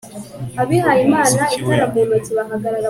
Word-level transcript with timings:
Yumvaga 0.55 0.91
umuziki 1.07 1.59
wenyine 1.67 2.17